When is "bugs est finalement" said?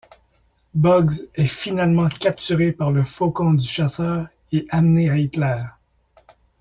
0.73-2.09